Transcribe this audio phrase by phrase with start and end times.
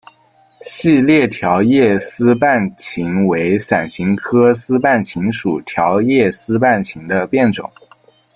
[0.61, 7.71] 细裂条叶丝瓣芹为伞形科丝瓣芹属条叶丝瓣芹的变种。